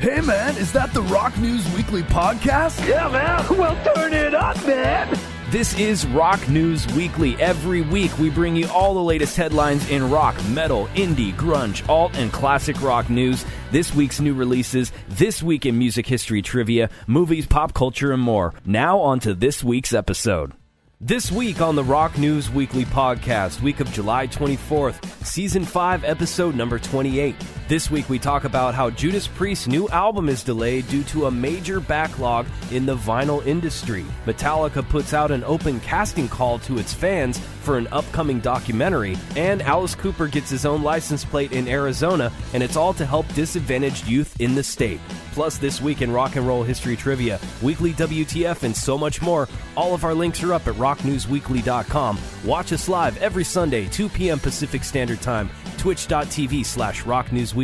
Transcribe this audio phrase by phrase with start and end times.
[0.00, 2.88] Hey man, is that the Rock News Weekly podcast?
[2.88, 3.44] Yeah, man.
[3.58, 5.14] Well, turn it up, man.
[5.50, 7.36] This is Rock News Weekly.
[7.36, 12.16] Every week, we bring you all the latest headlines in rock, metal, indie, grunge, alt,
[12.16, 13.44] and classic rock news.
[13.72, 18.54] This week's new releases, this week in music history trivia, movies, pop culture, and more.
[18.64, 20.54] Now, on to this week's episode.
[21.02, 26.54] This week on the Rock News Weekly podcast, week of July 24th, season 5, episode
[26.54, 27.36] number 28.
[27.70, 31.30] This week we talk about how Judas Priest's new album is delayed due to a
[31.30, 34.04] major backlog in the vinyl industry.
[34.26, 39.62] Metallica puts out an open casting call to its fans for an upcoming documentary, and
[39.62, 44.08] Alice Cooper gets his own license plate in Arizona, and it's all to help disadvantaged
[44.08, 45.00] youth in the state.
[45.30, 49.48] Plus, this week in rock and roll history trivia, weekly WTF, and so much more.
[49.76, 52.18] All of our links are up at rocknewsweekly.com.
[52.44, 54.40] Watch us live every Sunday, 2 p.m.
[54.40, 57.59] Pacific Standard Time, twitch.tv slash rocknewsweekly,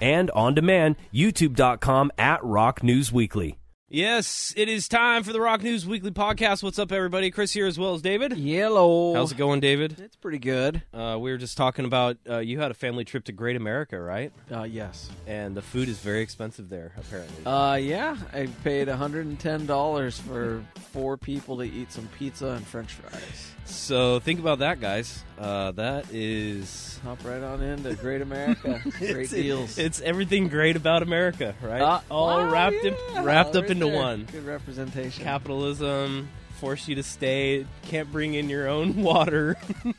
[0.00, 3.58] and on demand, youtube.com at Rock News Weekly.
[3.90, 6.64] Yes, it is time for the Rock News Weekly podcast.
[6.64, 7.30] What's up, everybody?
[7.30, 8.36] Chris here as well as David.
[8.36, 9.14] Yellow.
[9.14, 10.00] How's it going, David?
[10.00, 10.82] It's pretty good.
[10.92, 14.00] Uh, we were just talking about uh, you had a family trip to Great America,
[14.00, 14.32] right?
[14.50, 15.10] Uh, yes.
[15.28, 17.46] And the food is very expensive there, apparently.
[17.46, 23.52] Uh, yeah, I paid $110 for four people to eat some pizza and french fries.
[23.64, 25.22] So think about that, guys.
[25.38, 28.80] Uh, that is Hop right on into Great America.
[28.98, 29.78] Great it's, deals.
[29.78, 31.82] It's everything great about America, right?
[31.82, 33.96] Uh, All wow, wrapped yeah, in, wrapped up into there.
[33.96, 34.26] one.
[34.30, 35.22] Good representation.
[35.24, 36.28] Capitalism
[36.60, 37.66] force you to stay.
[37.82, 39.56] Can't bring in your own water.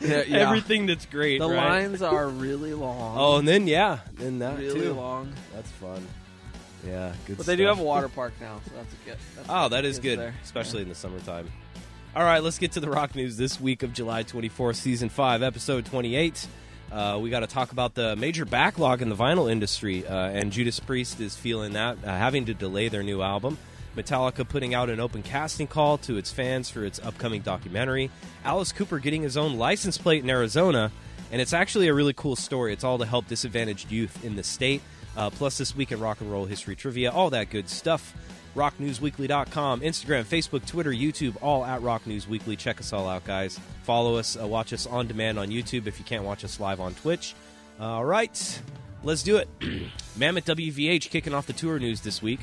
[0.00, 0.36] Yeah, yeah.
[0.46, 1.40] Everything that's great.
[1.40, 1.56] The right?
[1.80, 3.16] lines are really long.
[3.18, 4.92] Oh, and then yeah, then that really too.
[4.92, 5.32] long.
[5.52, 6.06] That's fun.
[6.86, 7.36] Yeah, good.
[7.36, 9.16] But they do have a water park now, so that's a good.
[9.34, 10.34] That's Oh, that is is good, there.
[10.44, 11.50] especially in the summertime.
[12.16, 15.42] All right, let's get to the rock news this week of July 24th, season 5,
[15.42, 16.48] episode 28.
[16.90, 20.50] Uh, we got to talk about the major backlog in the vinyl industry, uh, and
[20.50, 23.58] Judas Priest is feeling that, uh, having to delay their new album.
[23.94, 28.10] Metallica putting out an open casting call to its fans for its upcoming documentary.
[28.42, 30.90] Alice Cooper getting his own license plate in Arizona,
[31.30, 32.72] and it's actually a really cool story.
[32.72, 34.80] It's all to help disadvantaged youth in the state.
[35.16, 38.14] Uh, plus, this week in rock and roll history trivia, all that good stuff.
[38.54, 42.56] RockNewsWeekly.com, Instagram, Facebook, Twitter, YouTube, all at Rock News Weekly.
[42.56, 43.58] Check us all out, guys.
[43.82, 46.80] Follow us, uh, watch us on demand on YouTube if you can't watch us live
[46.80, 47.34] on Twitch.
[47.80, 48.62] All right,
[49.02, 49.48] let's do it.
[50.16, 52.40] Mammoth WVH kicking off the tour news this week.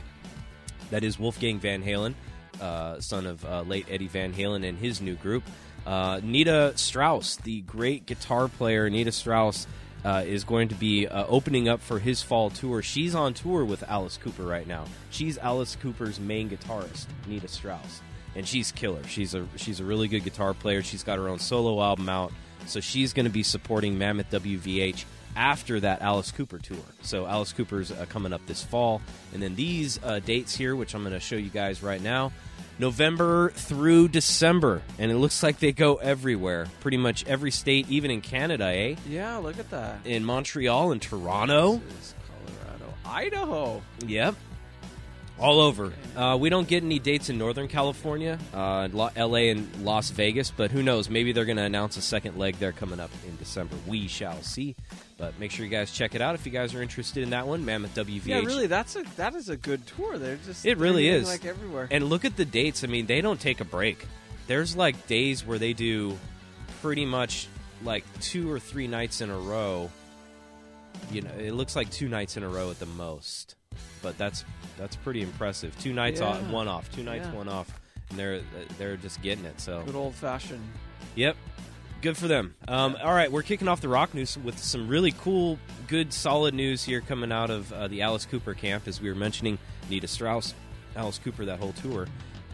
[0.91, 2.13] That is Wolfgang Van Halen,
[2.61, 5.43] uh, son of uh, late Eddie Van Halen and his new group.
[5.85, 9.67] Uh, Nita Strauss, the great guitar player, Nita Strauss,
[10.05, 12.83] uh, is going to be uh, opening up for his fall tour.
[12.83, 14.85] She's on tour with Alice Cooper right now.
[15.09, 18.01] She's Alice Cooper's main guitarist, Nita Strauss,
[18.35, 19.03] and she's killer.
[19.07, 20.83] She's a she's a really good guitar player.
[20.83, 22.31] She's got her own solo album out,
[22.67, 25.05] so she's going to be supporting Mammoth WVH
[25.35, 26.77] after that Alice Cooper tour.
[27.01, 29.01] So Alice Cooper's uh, coming up this fall,
[29.33, 32.31] and then these uh, dates here, which I'm going to show you guys right now,
[32.77, 38.11] November through December, and it looks like they go everywhere, pretty much every state, even
[38.11, 38.95] in Canada, eh?
[39.07, 39.99] Yeah, look at that.
[40.05, 41.81] In Montreal and Toronto,
[42.27, 43.81] Colorado, Idaho.
[44.05, 44.35] yep.
[45.37, 45.91] All over.
[46.15, 50.71] Uh, we don't get any dates in Northern California, uh, LA, and Las Vegas, but
[50.71, 51.09] who knows?
[51.09, 53.75] Maybe they're going to announce a second leg there coming up in December.
[53.85, 54.75] We shall see.
[55.17, 57.47] But make sure you guys check it out if you guys are interested in that
[57.47, 57.65] one.
[57.65, 58.25] Mammoth WVH.
[58.27, 60.17] Yeah, really, that's a that is a good tour.
[60.17, 61.27] They're just It really is.
[61.27, 61.87] like everywhere.
[61.91, 62.83] And look at the dates.
[62.83, 64.05] I mean, they don't take a break.
[64.47, 66.17] There's like days where they do
[66.81, 67.47] pretty much
[67.83, 69.89] like two or three nights in a row.
[71.11, 73.55] You know, it looks like two nights in a row at the most.
[74.01, 74.45] But that's
[74.77, 75.77] that's pretty impressive.
[75.79, 76.27] Two nights Yeah.
[76.27, 77.33] off, one off, two nights, Yeah.
[77.33, 77.69] one off,
[78.09, 78.41] and they're
[78.77, 79.59] they're just getting it.
[79.59, 80.63] So good old fashioned.
[81.15, 81.35] Yep.
[82.01, 82.53] Good for them.
[82.67, 85.57] Um, all right, we're kicking off the rock news with some really cool,
[85.87, 88.87] good, solid news here coming out of uh, the Alice Cooper camp.
[88.87, 89.57] As we were mentioning,
[89.89, 90.53] Nita Strauss,
[90.95, 92.07] Alice Cooper, that whole tour.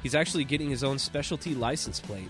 [0.03, 2.29] He's actually getting his own specialty license plate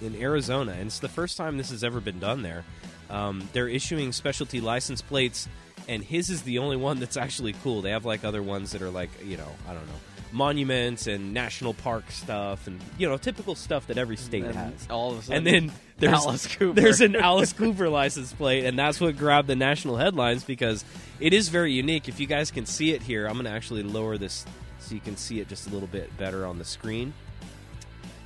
[0.00, 2.64] in Arizona, and it's the first time this has ever been done there.
[3.12, 5.48] Um, they're issuing specialty license plates,
[5.86, 7.82] and his is the only one that's actually cool.
[7.82, 10.00] They have like other ones that are like, you know, I don't know,
[10.32, 14.88] monuments and national park stuff, and you know, typical stuff that every state And has
[14.90, 16.80] all of a and then there's Alice Cooper.
[16.80, 20.84] There's an Alice Cooper license plate, and that's what grabbed the national headlines because
[21.20, 22.08] it is very unique.
[22.08, 24.46] If you guys can see it here, I'm going to actually lower this
[24.80, 27.12] so you can see it just a little bit better on the screen.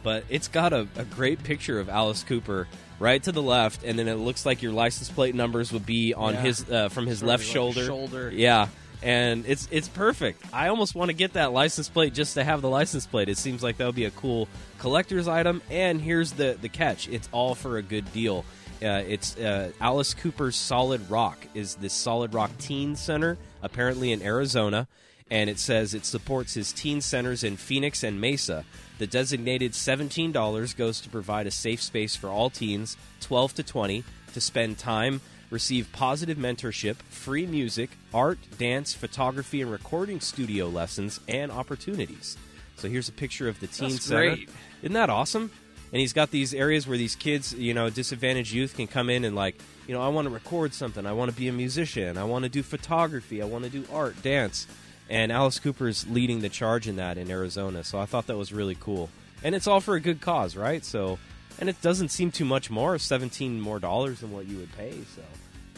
[0.02, 3.98] But it's got a, a great picture of Alice Cooper right to the left, and
[3.98, 6.40] then it looks like your license plate numbers would be on Yeah.
[6.42, 7.84] his uh, from his Sort left like shoulder.
[7.84, 8.30] shoulder.
[8.32, 8.68] Yeah.
[9.02, 10.42] And it's it's perfect.
[10.54, 13.28] I almost want to get that license plate just to have the license plate.
[13.28, 14.48] It seems like that would be a cool
[14.78, 15.60] collector's item.
[15.70, 18.44] And here's the the catch: it's all for a good deal.
[18.82, 24.22] Uh, it's uh, Alice Cooper's Solid Rock is this Solid Rock Teen Center, apparently in
[24.22, 24.86] Arizona,
[25.30, 28.64] and it says it supports his teen centers in Phoenix and Mesa.
[28.98, 34.04] The designated $17 goes to provide a safe space for all teens, 12 to 20,
[34.32, 35.20] to spend time,
[35.50, 42.36] receive positive mentorship, free music, art, dance, photography, and recording studio lessons and opportunities.
[42.76, 44.36] So here's a picture of the teen That's center.
[44.36, 44.48] great.
[44.82, 45.50] Isn't that awesome?
[45.92, 49.24] And he's got these areas where these kids, you know, disadvantaged youth can come in
[49.24, 49.56] and like,
[49.86, 51.06] you know, I want to record something.
[51.06, 52.18] I want to be a musician.
[52.18, 53.40] I want to do photography.
[53.40, 54.66] I want to do art, dance.
[55.08, 57.84] And Alice Cooper's leading the charge in that in Arizona.
[57.84, 59.08] So I thought that was really cool.
[59.44, 60.84] And it's all for a good cause, right?
[60.84, 61.18] So,
[61.60, 64.92] and it doesn't seem too much more, 17 more dollars than what you would pay.
[65.14, 65.22] So,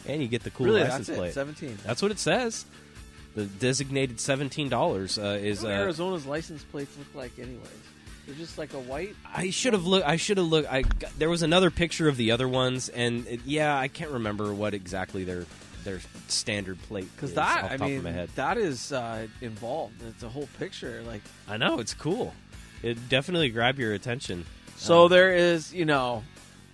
[0.06, 1.28] and you get the cool really, license that's plate.
[1.28, 1.34] it.
[1.34, 1.78] Seventeen.
[1.84, 2.64] That's what it says.
[3.34, 5.60] The designated seventeen dollars uh, is.
[5.62, 7.60] What do Uh, Arizona's license plates look like, anyways?
[8.26, 9.14] They're just like a white.
[9.34, 10.06] I should have looked.
[10.06, 10.72] I should have looked.
[10.72, 14.10] I got- there was another picture of the other ones, and it, yeah, I can't
[14.12, 15.44] remember what exactly their
[15.84, 18.30] their standard plate Because that, off the I mean, of my head.
[18.36, 20.02] that is uh, involved.
[20.08, 21.02] It's a whole picture.
[21.06, 22.34] Like, I know it's cool.
[22.82, 24.44] It definitely grab your attention.
[24.76, 26.22] so Um, there is, you know,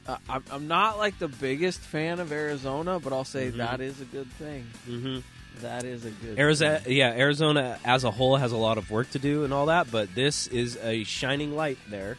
[0.06, 3.56] uh, I'm, I'm not like the biggest fan of Arizona, but I'll say Mhm.
[3.56, 4.67] that is a good thing.
[4.89, 5.23] mhm.
[5.62, 6.37] That is a good.
[6.39, 6.97] Arizona, thing.
[6.97, 9.89] yeah, Arizona as a whole has a lot of work to do and all that,
[9.91, 12.19] but this is a shining light there.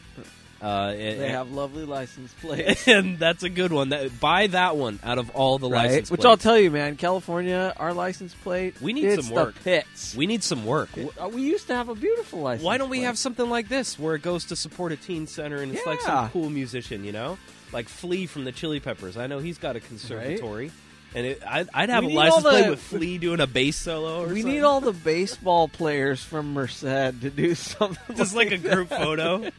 [0.66, 2.88] Uh, it- They have lovely license plates.
[2.88, 3.90] and that's a good one.
[3.90, 5.86] That buy that one out of all the Right?
[5.86, 6.26] license Which plates.
[6.30, 8.80] I'll tell you, man, California, our license plate.
[8.80, 9.54] We need some work.
[9.62, 10.14] Pits.
[10.16, 10.88] we need some work.
[11.20, 12.64] Uh, we used to have a beautiful license.
[12.64, 13.04] Why don't we plate.
[13.06, 16.00] have something like this where it goes to support a teen center and it's like
[16.00, 17.38] some cool musician, you know,
[17.72, 19.16] like Flea from the Chili Peppers.
[19.16, 20.72] I know he's got a conservatory,
[21.16, 23.76] and it, I'd, I'd have We a license the- plate with Flea doing a bass
[23.78, 24.18] solo.
[24.18, 24.34] Or something.
[24.34, 24.54] We something.
[24.56, 28.16] need all the baseball players from Merced to do something.
[28.16, 29.50] just like a group photo,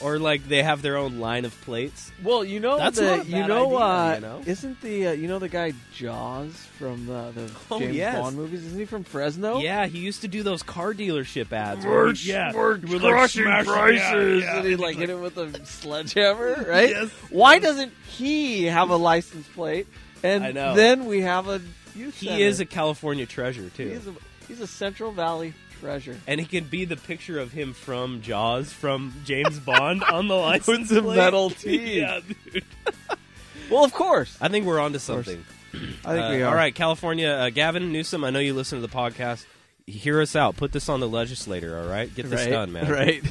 [0.00, 2.10] or like they have their own line of plates.
[2.22, 4.42] Well, you know That's the not a you know, idea, uh, you know?
[4.46, 8.16] isn't the uh, you know the guy Jaws from the, the Oh, James yes.
[8.20, 8.64] Bond movies?
[8.64, 9.58] Isn't he from Fresno?
[9.58, 11.84] Yeah, he used to do those car dealership ads.
[11.84, 14.58] We're- where yeah, we're he like, crushing smash- prices, yeah, yeah.
[14.60, 16.90] and he like hit him with a sledgehammer, right?
[16.90, 17.10] Yes.
[17.30, 19.86] Why doesn't he have a license plate?
[20.22, 20.74] And I know.
[20.74, 21.60] then we have a
[21.94, 22.42] youth He center.
[22.42, 23.88] is a California treasure too.
[23.88, 24.14] he's a
[24.48, 26.18] he's a Central Valley treasure.
[26.26, 30.34] and he can be the picture of him from Jaws from James Bond on the
[30.36, 31.16] license the plate.
[31.16, 31.80] metal teeth.
[31.96, 32.20] yeah,
[32.52, 32.64] dude.
[33.70, 34.36] Well, of course.
[34.40, 35.02] I think we're onto course.
[35.26, 35.44] something.
[35.74, 36.48] I think Uh, we are.
[36.50, 37.28] All right, California.
[37.28, 39.44] Uh, Gavin Newsom, I know you listen to the podcast.
[39.88, 40.56] Hear us out.
[40.56, 42.12] Put this on the legislator, all right?
[42.14, 42.50] Get this right?
[42.50, 42.88] done, man.
[42.88, 43.24] Right.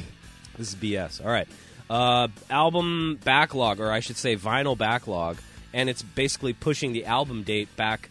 [0.58, 1.24] This is BS.
[1.24, 1.48] All right.
[1.88, 5.38] Uh, album backlog, or I should say vinyl backlog,
[5.72, 8.10] and it's basically pushing the album date back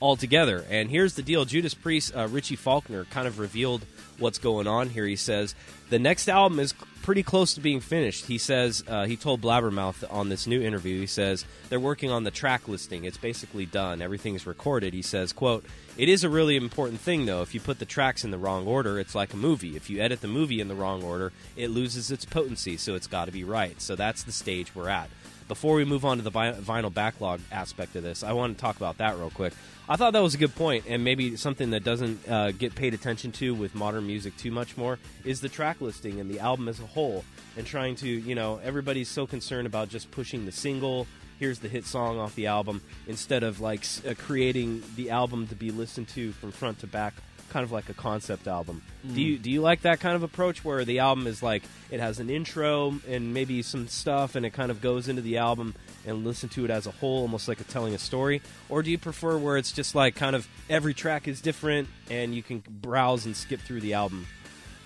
[0.00, 0.64] altogether.
[0.70, 3.84] And here's the deal Judas Priest, uh, Richie Faulkner, kind of revealed
[4.18, 5.06] what's going on here.
[5.06, 5.54] He says
[5.90, 8.26] the next album is pretty close to being finished.
[8.26, 12.24] He says, uh, he told Blabbermouth on this new interview, he says, they're working on
[12.24, 13.04] the track listing.
[13.04, 14.02] It's basically done.
[14.02, 14.92] Everything's recorded.
[14.92, 15.64] He says, quote,
[15.96, 17.42] it is a really important thing, though.
[17.42, 19.76] If you put the tracks in the wrong order, it's like a movie.
[19.76, 23.06] If you edit the movie in the wrong order, it loses its potency, so it's
[23.06, 23.80] got to be right.
[23.80, 25.08] So that's the stage we're at.
[25.48, 28.76] Before we move on to the vinyl backlog aspect of this, I want to talk
[28.76, 29.52] about that real quick.
[29.88, 32.94] I thought that was a good point, and maybe something that doesn't uh, get paid
[32.94, 36.66] attention to with modern music too much more is the track listing and the album
[36.66, 37.24] as a whole,
[37.56, 41.06] and trying to, you know, everybody's so concerned about just pushing the single.
[41.38, 45.54] Here's the hit song off the album instead of like uh, creating the album to
[45.54, 47.14] be listened to from front to back,
[47.50, 48.82] kind of like a concept album.
[49.04, 49.16] Do mm.
[49.16, 52.18] you do you like that kind of approach where the album is like it has
[52.18, 55.74] an intro and maybe some stuff and it kind of goes into the album
[56.06, 58.42] and listen to it as a whole, almost like a telling a story?
[58.68, 62.34] Or do you prefer where it's just like kind of every track is different and
[62.34, 64.26] you can browse and skip through the album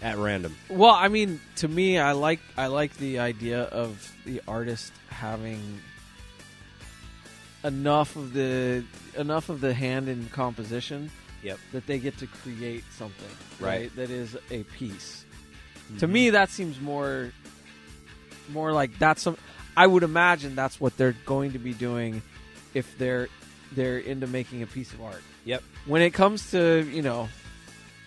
[0.02, 0.56] at random?
[0.68, 5.80] Well, I mean, to me, I like I like the idea of the artist having
[7.62, 8.84] enough of the
[9.16, 11.10] enough of the hand in composition
[11.42, 11.58] Yep.
[11.72, 13.26] that they get to create something
[13.58, 13.80] Right.
[13.82, 15.24] right, that is a piece.
[15.98, 17.32] To me, that seems more
[18.48, 19.36] more like that's some.
[19.76, 22.22] I would imagine that's what they're going to be doing
[22.74, 23.28] if they're
[23.72, 25.22] they're into making a piece of art.
[25.44, 25.62] Yep.
[25.86, 27.28] When it comes to you know,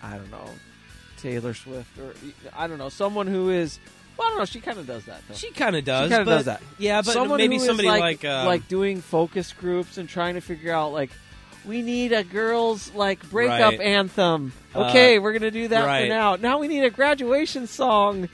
[0.02, 0.48] I don't know,
[1.18, 2.14] Taylor Swift or
[2.56, 3.78] I don't know someone who is.
[4.16, 4.44] Well, I don't know.
[4.44, 5.22] She kind of does that.
[5.28, 5.34] Though.
[5.34, 6.08] She kind of does.
[6.08, 6.62] She kind of does that.
[6.78, 10.40] Yeah, but Someone maybe somebody like like um, like doing focus groups and trying to
[10.40, 11.10] figure out like
[11.66, 13.80] we need a girls like breakup Right.
[13.80, 14.52] anthem.
[14.74, 16.02] Uh, Okay, we're gonna do that right.
[16.02, 16.36] for now.
[16.36, 18.28] Now we need a graduation song.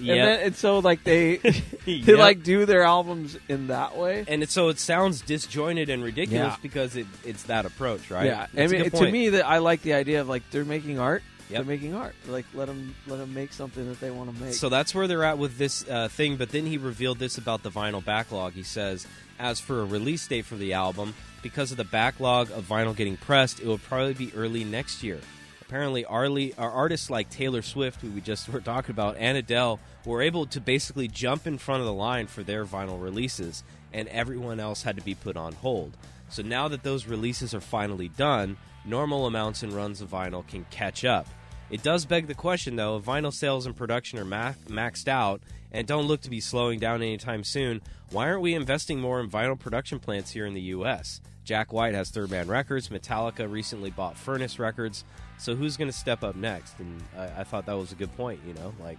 [0.00, 0.16] Yep.
[0.16, 1.36] And, then, and so like they
[1.84, 2.18] they Yep.
[2.18, 4.24] like do their albums in that way.
[4.28, 6.56] and it, so it sounds disjointed and ridiculous Yeah.
[6.62, 8.26] because it, it's that approach, right?
[8.26, 10.64] Yeah, I That's a mean, to me, that I like the idea of like they're
[10.64, 11.64] making art, Yep.
[11.64, 12.14] They're making art.
[12.26, 14.54] Like let them let them make something that they want to make.
[14.54, 16.36] So that's where they're at with this uh, thing.
[16.36, 18.52] But then he revealed this about the vinyl backlog.
[18.52, 19.06] He says,
[19.38, 23.16] as for a release date for the album, because of the backlog of vinyl getting
[23.16, 25.20] pressed, it will probably be early next year.
[25.62, 29.80] Apparently, Arlie, our artists like Taylor Swift, who we just were talking about, and Adele,
[30.04, 33.62] were able to basically jump in front of the line for their vinyl releases,
[33.92, 35.96] and everyone else had to be put on hold.
[36.30, 40.64] So now that those releases are finally done, normal amounts and runs of vinyl can
[40.70, 41.26] catch up.
[41.70, 45.42] It does beg the question, though, if vinyl sales and production are ma- maxed out
[45.70, 49.28] and don't look to be slowing down anytime soon, why aren't we investing more in
[49.28, 51.20] vinyl production plants here in the U.S.?
[51.44, 52.88] Jack White has Third Man Records.
[52.88, 55.04] Metallica recently bought Furnace Records.
[55.38, 56.78] So who's going to step up next?
[56.78, 58.40] And I, I thought that was a good point.
[58.46, 58.98] You know, like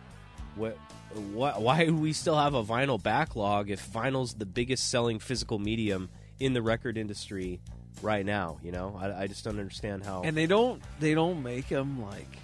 [0.55, 0.77] what,
[1.33, 5.59] what, why do we still have a vinyl backlog if vinyl's the biggest selling physical
[5.59, 6.09] medium
[6.39, 7.59] in the record industry
[8.01, 8.57] right now?
[8.63, 10.21] You know, I, I just don't understand how.
[10.23, 12.37] and they don't they don't make them like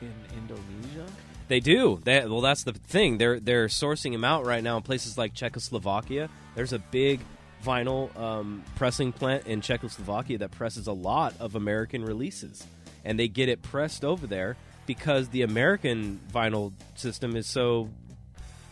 [0.00, 1.06] in Indonesia.
[1.48, 2.00] They do.
[2.02, 3.18] They, well, that's the thing.
[3.18, 6.28] They're they're sourcing them out right now in places like Czechoslovakia.
[6.54, 7.20] There's a big
[7.64, 12.66] vinyl um, pressing plant in Czechoslovakia that presses a lot of American releases,
[13.04, 17.90] and they get it pressed over there because the American vinyl system is so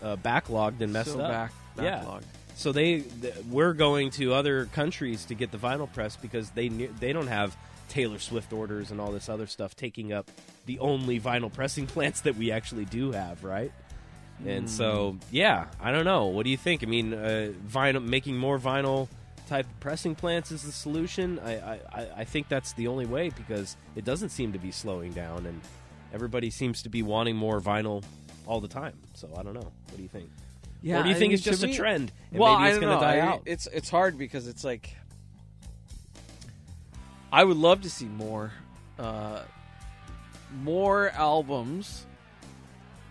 [0.03, 1.31] uh, backlogged and messed so up.
[1.31, 2.21] back Yeah.
[2.57, 6.69] So they th- we're going to other countries to get the vinyl press because they
[6.69, 7.57] ne- they don't have
[7.89, 10.31] Taylor Swift orders and all this other stuff taking up
[10.67, 13.73] the only vinyl pressing plants that we actually do have, right?
[14.45, 16.27] And so, yeah, I don't know.
[16.27, 16.83] What do you think?
[16.83, 19.09] I mean, uh, vinyl making more vinyl
[19.49, 21.39] type pressing plants is the solution.
[21.39, 21.81] I, I
[22.17, 25.61] I- think that's the only way because it doesn't seem to be slowing down, and
[26.13, 28.03] everybody seems to be wanting more vinyl
[28.47, 28.95] all the time.
[29.15, 29.61] So I don't know.
[29.89, 30.29] What do you think?
[30.83, 32.71] Yeah, or do you I think mean, it's just a me- trend and well, maybe
[32.73, 33.43] it's going to die I- out?
[33.47, 34.91] It's it's hard because it's like
[37.35, 38.53] I would love to see more
[38.97, 39.41] uh,
[40.63, 42.07] more albums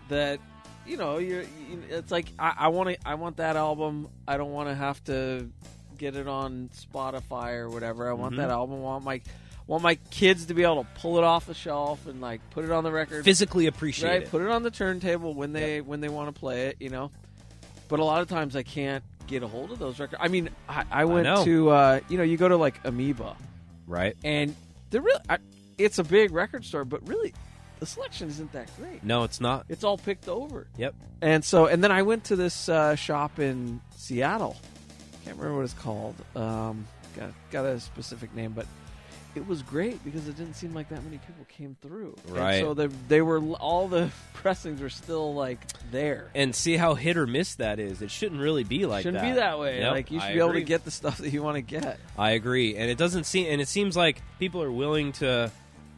[0.08, 0.40] that
[0.86, 1.42] you know you're.
[1.42, 2.96] You, it's like I, I want to.
[3.06, 4.08] I want that album.
[4.26, 5.50] I don't want to have to
[5.98, 8.08] get it on Spotify or whatever.
[8.08, 8.38] I want Mhm.
[8.38, 8.76] that album.
[8.76, 9.20] I want my
[9.66, 12.64] want my kids to be able to pull it off the shelf and like put
[12.64, 14.12] it on the record Physically appreciate it.
[14.12, 14.30] right it.
[14.30, 17.10] put it on the turntable when they when they want to play it you know
[17.88, 20.50] but a lot of times i can't get a hold of those records i mean
[20.68, 21.42] i, I went know.
[21.46, 23.34] to uh, you know you go to like amoeba
[23.86, 24.16] right?
[24.24, 24.54] and
[24.90, 25.38] they're really I,
[25.78, 27.34] it's a big record store but really
[27.80, 29.66] the selection isn't that great No, it's not.
[29.68, 30.94] it's all picked over Yep.
[31.22, 34.56] and so and then i went to this uh, shop in seattle
[35.24, 36.86] can't remember what it's called um,
[37.16, 38.66] got, got a specific name but
[39.36, 42.14] it was great because it didn't seem like that many people came through.
[42.28, 42.60] And Right.
[42.60, 45.58] so they, they were all the pressings were still like
[45.90, 46.30] there.
[46.34, 48.02] And see how hit or miss that is.
[48.02, 49.28] It shouldn't really be like Shouldn't that.
[49.34, 49.80] be that way.
[49.80, 51.62] Yep, like you should I be able to get the stuff that you want to
[51.62, 51.98] get.
[52.18, 55.50] I agree, and it doesn't seem, and it seems like people are willing to,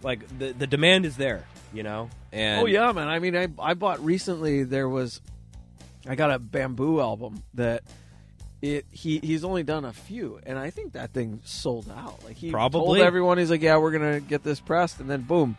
[0.02, 2.08] like the the demand is there, you know.
[2.32, 3.08] And oh yeah, man.
[3.08, 4.64] I mean, I I bought recently.
[4.64, 5.20] There was,
[6.08, 7.82] I got a bamboo album that.
[8.62, 12.24] It he he's only done a few, and I think that thing sold out.
[12.24, 12.80] Like he Probably.
[12.80, 15.56] told everyone, he's like, "Yeah, we're gonna get this pressed," and then boom,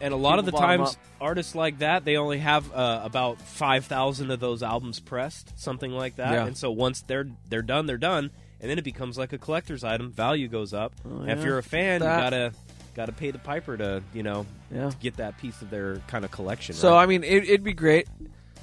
[0.00, 2.72] and a lot of the people bought 'em times, artists like that they only have
[2.74, 6.32] uh, about five thousand of those albums pressed, something like that.
[6.32, 6.46] Yeah.
[6.46, 8.30] And so once they're they're done, they're done,
[8.60, 10.10] and then it becomes like a collector's item.
[10.10, 10.92] Value goes up.
[11.08, 12.52] Oh, And If you're a fan, That- you gotta
[12.96, 14.44] gotta pay the piper to you know
[14.74, 14.90] yeah.
[15.00, 16.74] get that piece of their kind of collection.
[16.74, 17.04] So right?
[17.04, 18.08] I mean, it, it'd be great.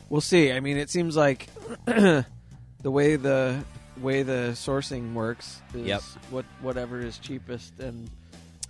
[0.10, 0.52] We'll see.
[0.52, 1.48] I mean, it seems like
[2.82, 3.64] the way the
[4.02, 6.02] way the sourcing works is Yep.
[6.30, 8.10] what whatever is cheapest and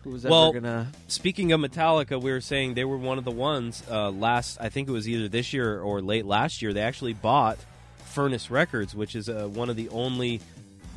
[0.04, 0.92] who's Well, ever gonna.
[1.08, 4.58] Speaking of Metallica, we were saying they were one of the ones uh, last.
[4.60, 6.74] I think it was either this year or late last year.
[6.74, 7.58] They actually bought
[8.06, 10.42] Furnace Records, which is uh, one of the only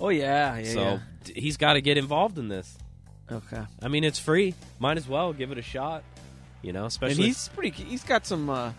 [0.00, 0.72] Oh yeah, yeah.
[0.72, 0.98] so, yeah.
[1.24, 2.76] d- he's got to get involved in this.
[3.30, 3.62] Okay.
[3.82, 4.54] I mean, it's free.
[4.78, 6.02] Might as well give it a shot.
[6.62, 7.70] You know, And especially he's pretty.
[7.70, 8.50] He's got some.
[8.50, 8.72] uh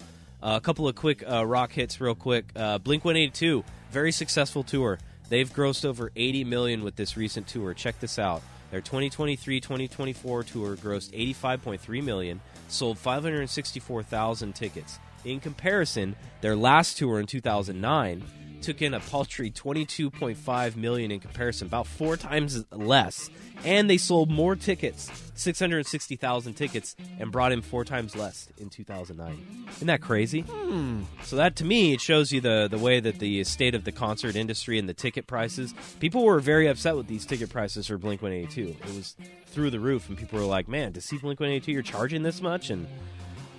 [0.55, 2.47] A couple of quick uh, rock hits, real quick.
[2.55, 4.99] Uh, Blink 182, very successful tour.
[5.29, 7.75] They've grossed over 80 million with this recent tour.
[7.75, 8.43] Check this out.
[8.71, 15.01] Their 2023-2024 tour grossed 85.3 million, sold 564,000 tickets.
[15.25, 18.23] In comparison, their last tour in 2009
[18.67, 23.31] took in a paltry 22.5 million in comparison, about four times less,
[23.65, 29.69] and they sold more tickets, 660,000 tickets, and brought in four times less in 2009.
[29.77, 30.41] Isn't that crazy?
[30.41, 31.03] Hmm.
[31.23, 33.93] So that to me, it shows you the the way that the state of the
[33.93, 35.73] concert industry and the ticket prices.
[36.01, 38.77] People were very upset with these ticket prices for Blink 182.
[38.83, 39.15] It was
[39.47, 42.43] through the roof, and people were like, "Man, to see Blink 182, you're charging this
[42.43, 42.89] much?" And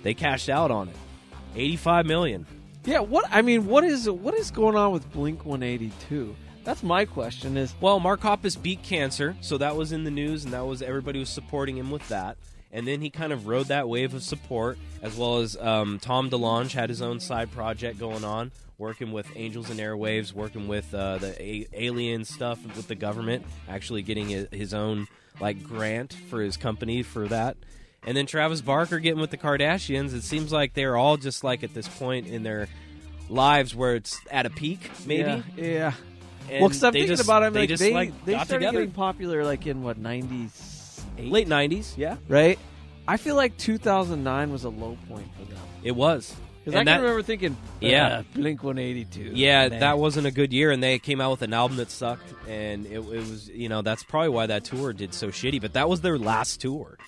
[0.02, 0.96] they cashed out on it.
[1.56, 2.46] 85 million.
[2.88, 6.34] Yeah, what I mean, what is what is going on with Blink 182?
[6.64, 7.58] That's my question.
[7.58, 10.80] Is Well, Mark Hoppus beat cancer, so that was in the news, and that was
[10.80, 12.38] everybody was supporting him with that.
[12.72, 16.30] And then he kind of rode that wave of support, as well as um, Tom
[16.30, 20.94] DeLonge had his own side project going on, working with Angels and Airwaves, working with
[20.94, 25.08] uh, the a- alien stuff with the government, actually getting his, his own
[25.42, 27.58] like grant for his company for that.
[28.06, 30.14] And then Travis Barker getting with the Kardashians.
[30.14, 32.68] It seems like they're all just like at this point in their
[33.28, 35.22] lives where it's at a peak, maybe.
[35.22, 35.92] yeah, yeah.
[36.50, 38.54] And well, because I'm thinking just- about it, they like just they like they started
[38.54, 38.78] together.
[38.78, 41.94] getting popular like in what '90s, late '90s.
[41.98, 42.58] Yeah, right?
[43.06, 45.58] I feel like 2009 was a low point for them.
[45.82, 46.34] it was.
[46.64, 48.18] Because I And can remember thinking, Yeah.
[48.18, 49.30] uh, Blink 182.
[49.34, 49.78] Yeah, Nah.
[49.78, 52.84] that wasn't a good year, and they came out with an album that sucked, and
[52.84, 55.62] it, it was, you know, that's probably why that tour did so shitty.
[55.62, 56.98] But that was their last tour,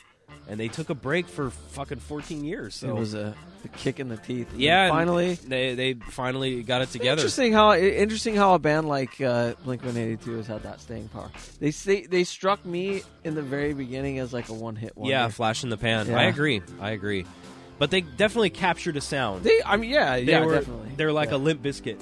[0.51, 2.75] and they took a break for fucking 14 years.
[2.75, 4.51] So it was a, a kick in the teeth.
[4.51, 5.35] And yeah, finally.
[5.35, 7.21] they they finally got it together.
[7.21, 10.81] Interesting how interesting how a band like uh, Blink One Eighty Two has had that
[10.81, 11.31] staying power.
[11.61, 15.11] They say they struck me in the very beginning as like a one hit wonder.
[15.13, 16.09] Yeah, flash in the pan.
[16.09, 16.19] Yeah.
[16.19, 16.61] I agree.
[16.81, 17.25] I agree.
[17.79, 19.45] But they definitely captured a sound.
[19.45, 19.63] they.
[19.65, 20.91] I mean, yeah, They yeah, were, definitely.
[20.97, 21.37] They're like Yeah.
[21.37, 21.99] a Limp Bizkit.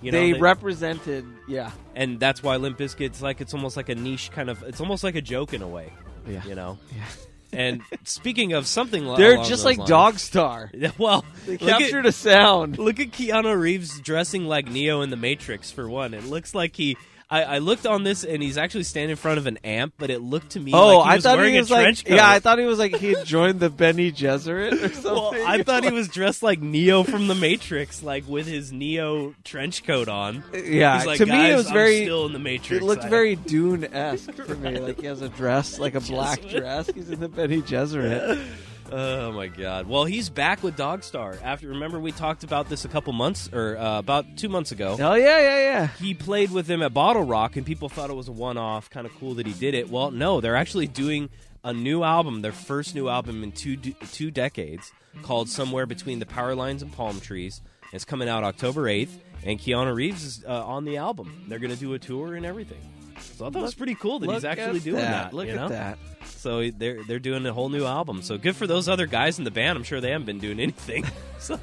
[0.00, 1.24] You know, they, they- represented.
[1.48, 4.62] Yeah, and that's why Limp Bizkit's like it's almost like a niche kind of.
[4.62, 5.92] It's almost like a joke in a way.
[6.28, 6.44] yeah.
[6.44, 6.78] You know.
[6.94, 7.04] Yeah.
[7.52, 10.92] And speaking of something, li- They're along just those like lines- Dogstar.
[10.98, 12.78] Well, They look at- captured a sound.
[12.78, 16.12] Look at Keanu Reeves dressing like Neo in The Matrix for one.
[16.14, 16.96] It looks like he.
[17.30, 20.08] I, I looked on this and he's actually standing in front of an amp, but
[20.08, 21.82] it looked to me Oh, like he I was thought wearing he was a like.
[21.82, 22.14] trench coat.
[22.14, 25.02] Yeah, I thought he was like he had joined the Bene Gesserit or something.
[25.04, 29.34] well, I thought he was dressed like Neo from The Matrix, like with his Neo
[29.44, 30.42] trench coat on.
[30.54, 32.02] Yeah, He's like, to me it was I'm very.
[32.04, 32.82] still in The Matrix.
[32.82, 34.78] It looked I- very Dune esque to me.
[34.78, 36.88] Like he has a dress, like a black dress.
[36.94, 38.42] He's in the Bene Gesserit.
[38.90, 39.86] Oh my god!
[39.86, 41.38] Well, he's back with Dogstar.
[41.42, 44.96] After remember we talked about this a couple months or uh, about two months ago.
[44.98, 45.86] Oh yeah, yeah, yeah.
[45.98, 49.14] he played with them at BottleRock, and people thought it was a one-off, kind of
[49.18, 49.90] cool that he did it.
[49.90, 51.28] Well, no, they're actually doing
[51.62, 56.26] a new album, their first new album in two two decades, called "Somewhere Between the
[56.26, 57.60] Power Lines and Palm Trees."
[57.92, 61.44] It's coming out October eighth, and Keanu Reeves is uh, on the album.
[61.48, 62.80] They're going to do a tour and everything.
[63.20, 65.32] So I thought it was pretty cool that he's actually doing that.
[65.32, 65.68] Look you at know?
[65.68, 65.98] that.
[66.26, 68.22] So they're they're doing a whole new album.
[68.22, 69.76] So good for those other guys in the band.
[69.76, 71.04] I'm sure they haven't been doing anything,
[71.38, 71.58] so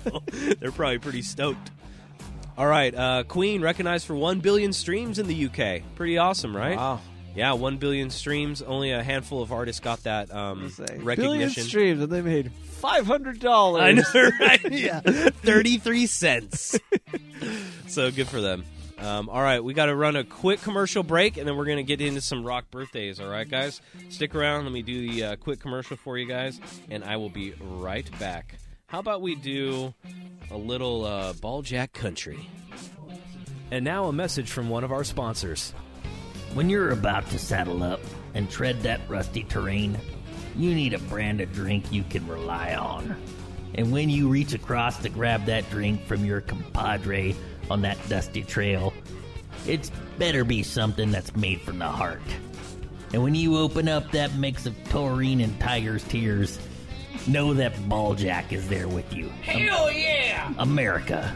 [0.59, 1.71] they're probably pretty stoked.
[2.57, 5.83] All right, uh, Queen recognized for one billion streams in the UK.
[5.95, 6.77] Pretty awesome, right?
[6.77, 7.01] Wow.
[7.35, 8.61] Yeah, one billion streams.
[8.61, 11.63] Only a handful of artists got that um, Let's Billion recognition.
[11.63, 13.83] streams and they made five hundred dollars.
[13.83, 14.61] I know, right?
[14.71, 16.79] yeah, thirty-three cents.
[17.87, 18.63] so good for them.
[19.05, 21.77] Um, all right, we got to run a quick commercial break, and then we're going
[21.77, 23.19] to get into some rock birthdays.
[23.19, 24.63] All right, guys, stick around.
[24.63, 28.09] Let me do the uh, quick commercial for you guys, and I will be right
[28.17, 28.55] back.
[28.87, 29.93] How about we do
[30.49, 32.49] a little uh, ball jack country?
[33.69, 35.71] And now a message from one of our sponsors.
[36.55, 37.99] When you're about to saddle up
[38.33, 39.99] and tread that rusty terrain,
[40.55, 43.15] you need a brand of drink you can rely on.
[43.75, 47.35] And when you reach across to grab that drink from your compadre
[47.69, 48.93] on that dusty trail,
[49.67, 52.21] it's better be something that's made from the heart.
[53.13, 56.59] And when you open up that mix of taurine and tiger's tears,
[57.27, 59.29] know that Balljack is there with you.
[59.41, 60.53] Hell yeah!
[60.57, 61.35] America.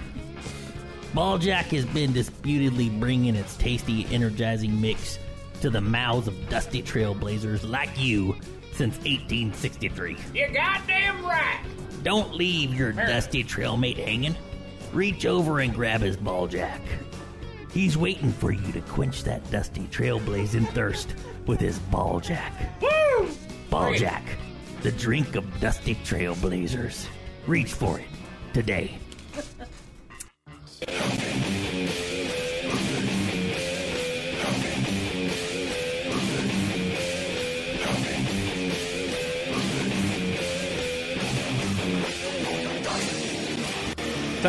[1.13, 5.17] Balljack has been disputedly bringing its tasty, energizing mix
[5.61, 8.35] to the mouths of dusty trailblazers like you
[8.73, 10.17] since 1863.
[10.33, 11.59] You're goddamn right.
[12.03, 14.35] Don't leave your dusty trailmate hanging.
[14.93, 16.81] Reach over and grab his Balljack.
[17.71, 21.13] He's waiting for you to quench that dusty trailblazing thirst
[21.45, 22.81] with his Balljack.
[22.81, 23.29] Woo!
[23.69, 24.23] Balljack,
[24.81, 27.05] the drink of dusty trailblazers.
[27.45, 28.07] Reach for it
[28.53, 28.97] today.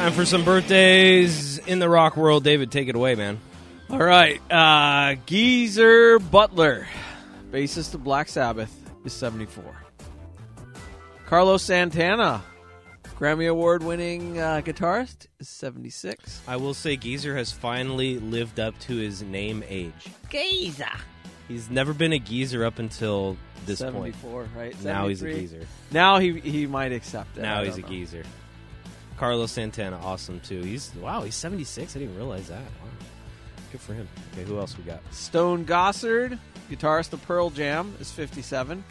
[0.00, 2.42] Time for some birthdays in the rock world.
[2.42, 3.38] David, take it away, man.
[3.90, 6.88] All right, uh, Geezer Butler,
[7.50, 9.62] bassist of Black Sabbath, is 74.
[11.26, 12.42] Carlos Santana,
[13.18, 16.40] Grammy Award winning uh, guitarist, is 76.
[16.48, 19.92] I will say Geezer has finally lived up to his name age.
[20.30, 20.86] Geezer.
[21.46, 23.36] He's never been a geezer up until
[23.66, 24.14] this point.
[24.14, 24.82] 74, right?
[24.82, 25.66] Now he's a geezer.
[25.90, 27.42] Now he he might accept it.
[27.42, 27.88] Now I he's a know.
[27.88, 28.22] geezer.
[29.20, 30.62] Carlos Santana, awesome too.
[30.62, 31.94] He's wow, he's 76.
[31.94, 32.62] I didn't realize that.
[32.62, 32.88] Wow.
[33.70, 34.08] Good for him.
[34.32, 35.00] Okay, who else we got?
[35.12, 36.38] Stone Gossard,
[36.70, 38.82] guitarist of Pearl Jam, is 57.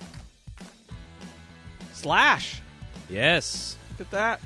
[1.94, 2.62] Slash,
[3.10, 3.76] Yes.
[3.98, 4.42] look at that.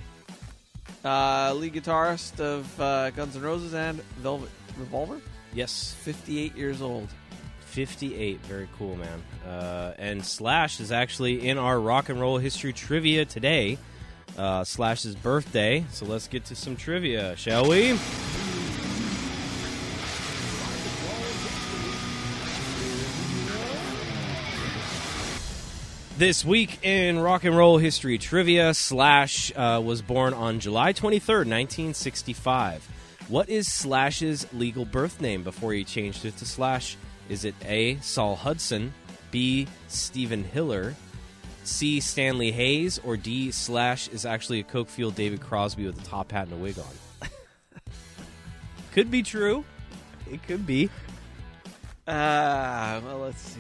[1.06, 5.20] Uh, lead guitarist of uh, Guns N' Roses and Velvet Revolver,
[5.54, 5.94] Yes.
[6.00, 7.10] 58 years old.
[7.66, 8.40] 58.
[8.46, 9.22] Very cool, man.
[9.46, 13.78] Uh, and Slash is actually in our rock and roll history trivia today.
[14.38, 15.86] Uh, Slash's birthday.
[15.92, 17.98] So let's get to some trivia, shall we?
[26.16, 31.48] This week in rock and roll history trivia, Slash uh, was born on July 23rd,
[31.50, 32.88] 1965.
[33.30, 36.98] What is Slash's legal birth name before he changed it to Slash?
[37.30, 37.96] Is it A.
[37.98, 38.94] Saul Hudson,
[39.32, 39.68] B.
[39.88, 40.94] Stephen Hiller,
[41.64, 42.00] C.
[42.00, 43.52] Stanley Hayes, or D.
[43.52, 46.78] Slash is actually a Coke Field David Crosby with a top hat and a wig
[46.78, 47.30] on?
[48.92, 49.64] could be true.
[50.32, 50.90] It could be.
[52.08, 53.60] Uh, well, let's see.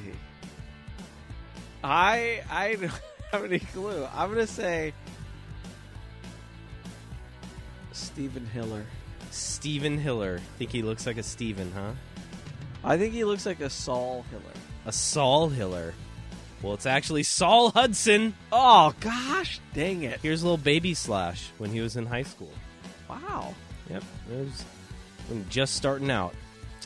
[1.84, 2.92] I I don't
[3.32, 4.08] have any clue.
[4.14, 4.94] I'm gonna say
[7.92, 8.86] Stephen Hiller.
[9.32, 10.40] Stephen Hiller.
[10.58, 11.92] Think he looks like a Steven, huh?
[12.84, 14.54] I think he looks like a Saul Hiller.
[14.86, 15.94] A Saul Hiller.
[16.64, 18.34] Well, it's actually Saul Hudson.
[18.52, 20.20] Oh gosh, dang it!
[20.22, 22.52] Here's a little baby Slash when he was in high school.
[23.10, 23.54] Wow,
[23.90, 24.64] Yep, it was
[25.50, 26.34] just starting out.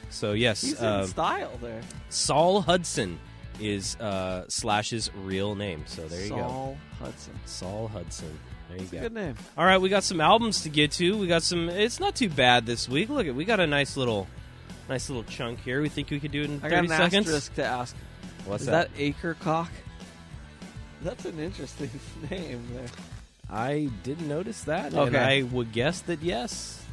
[0.10, 1.82] So yes, he's uh, in style there.
[2.10, 3.20] Saul Hudson
[3.60, 5.84] is uh, Slash's real name.
[5.86, 7.40] So there you go, Saul Hudson.
[7.46, 8.40] Saul Hudson.
[8.70, 9.00] There you a go.
[9.02, 9.36] good name.
[9.58, 11.18] All right, we got some albums to get to.
[11.18, 11.70] We got some.
[11.70, 13.10] It's not too bad this week.
[13.10, 14.28] Look at we got a nice little,
[14.90, 15.82] nice little chunk here.
[15.82, 17.28] We think we could do it in I thirty got an seconds.
[17.28, 17.96] asterisk to ask.
[18.48, 19.68] What's Is that Akercocke?
[21.04, 21.90] That's an interesting
[22.32, 22.88] name there.
[23.50, 25.18] I didn't notice that, and Okay.
[25.18, 26.84] I would guess that yes,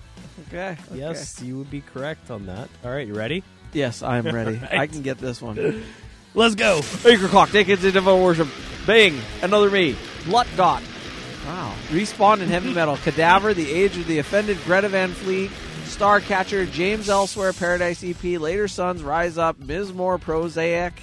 [0.49, 0.77] Okay.
[0.91, 0.99] okay.
[0.99, 2.69] yes, you would be correct on that.
[2.85, 3.43] All right, you ready?
[3.73, 4.57] Yes, I'm ready.
[4.63, 4.79] Right.
[4.81, 5.85] I can get this one.
[6.35, 6.81] Let's go.
[6.81, 8.49] Akercocke, Naked to Devil Worship.
[8.87, 9.97] Bing, another me.
[10.27, 10.83] Lut dot.
[11.47, 11.75] Wow.
[11.89, 12.97] Respawn in heavy metal.
[12.99, 15.51] Cadaver, The Age of the Offended, Greta Van Fleet,
[15.85, 19.93] Starcatcher, James Elsewhere, Paradise EP, Later Sons, Rise Up, Ms.
[19.93, 20.95] Moore, Prosaic,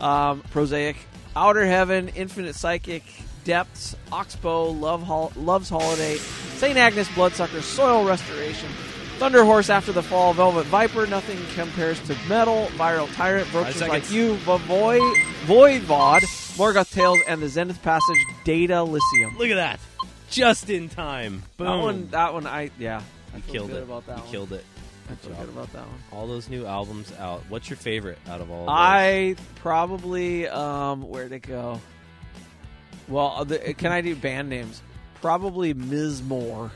[0.00, 0.96] um, Prosaic,
[1.36, 3.02] Outer Heaven, Infinite Psychic,
[3.44, 6.76] Depths, Oxbow, Love Hol- Love's Holiday, St.
[6.78, 8.68] Agnes Bloodsucker, Soil Restoration,
[9.18, 14.10] Thunder Horse After the Fall, Velvet Viper, Nothing Compares to Metal, Viral Tyrant, Five Like.
[14.10, 15.00] You, Void,
[15.46, 16.20] Voidvod,
[16.56, 19.36] Morgoth Tales, and the Zenith Passage, Datalysium.
[19.38, 19.80] Look at that,
[20.30, 21.42] just in time.
[21.56, 21.66] Boom.
[21.66, 23.02] That one, that one, I yeah,
[23.32, 23.82] I you feel killed good it.
[23.84, 24.32] about that you one.
[24.32, 24.64] killed it.
[25.10, 25.98] I feel good about that one.
[26.12, 27.42] All those new albums out.
[27.48, 28.60] What's your favorite out of all?
[28.62, 28.74] Of those?
[28.74, 31.80] I probably um, where'd it go?
[33.08, 34.80] Well, uh, the, can I do band names?
[35.20, 36.22] Probably Ms.
[36.22, 36.70] Moore.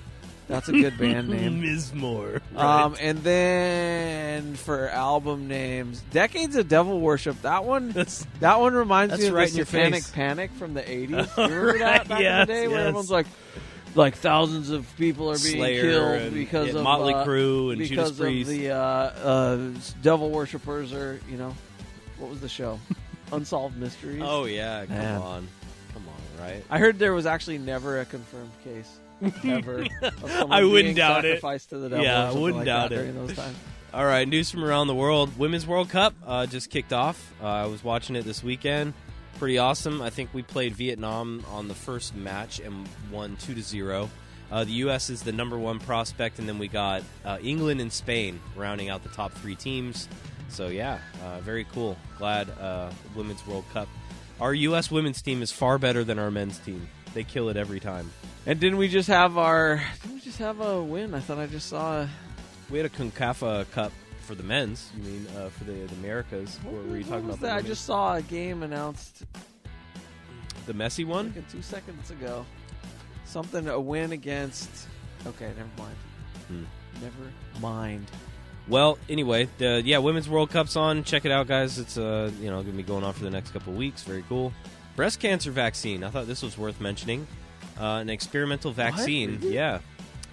[0.46, 1.60] That's a good band name.
[1.60, 1.92] Ms.
[1.94, 2.40] Moore.
[2.56, 7.40] Um, and then for album names, Decades of Devil Worship.
[7.42, 10.10] That one, That's that one reminds me of right the your Satanic face.
[10.10, 11.34] Panic from the '80s.
[11.34, 13.26] Do you remember Right, that back yes, in the day where everyone's like,
[13.94, 17.70] like thousands of people are being Slayer killed and, because yeah, of Motley uh, Crue
[17.70, 18.50] and because Judas Priest.
[18.50, 19.70] of the uh, uh,
[20.02, 21.54] devil worshippers or you know,
[22.18, 22.78] what was the show?
[23.32, 24.22] Unsolved Mysteries.
[24.24, 25.20] oh yeah, come Man.
[25.20, 25.48] on,
[25.92, 26.64] come on, right?
[26.70, 28.98] I heard there was actually never a confirmed case
[29.44, 29.84] ever.
[30.02, 31.40] of I wouldn't being doubt it.
[31.40, 32.04] to the devil.
[32.04, 32.96] Yeah, I wouldn't like doubt it.
[32.96, 33.56] during those times.
[33.94, 35.38] All right, news from around the world.
[35.38, 37.32] Women's World Cup uh, just kicked off.
[37.42, 38.92] Uh, I was watching it this weekend.
[39.38, 40.02] Pretty awesome.
[40.02, 44.10] I think we played Vietnam on the first match and won two to zero.
[44.50, 45.10] Uh, the U.S.
[45.10, 49.04] is the number one prospect, and then we got uh, England and Spain rounding out
[49.04, 50.08] the top three teams.
[50.48, 51.96] So yeah, uh, very cool.
[52.16, 53.88] Glad uh, Women's World Cup.
[54.40, 54.90] Our U.S.
[54.90, 56.88] women's team is far better than our men's team.
[57.14, 58.10] They kill it every time.
[58.44, 59.82] And didn't we just have our?
[60.02, 61.14] Didn't we just have a win?
[61.14, 62.00] I thought I just saw.
[62.00, 62.10] A,
[62.70, 63.92] We had a Concacaf Cup
[64.28, 64.90] for the men's.
[64.94, 66.58] You mean uh, for the, the Americas?
[66.62, 67.56] what, Or were you talking about that?
[67.56, 69.24] I just saw a game announced
[70.66, 71.32] the messy one?
[71.34, 72.44] like two seconds ago.
[73.24, 74.86] Something a win against.
[75.26, 75.96] Okay, never mind.
[76.48, 76.64] Hmm.
[77.02, 78.06] Never mind.
[78.68, 81.04] Well, anyway, the yeah, Women's World Cup's on.
[81.04, 81.78] Check it out, guys.
[81.78, 84.02] It's uh, you know, going to be going on for the next couple weeks.
[84.02, 84.52] Very cool.
[84.94, 86.04] Breast cancer vaccine.
[86.04, 87.26] I thought this was worth mentioning.
[87.80, 89.38] Uh, an experimental vaccine.
[89.40, 89.54] Really?
[89.54, 89.78] Yeah.